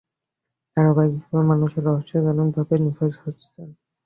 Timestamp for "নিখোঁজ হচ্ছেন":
2.83-3.67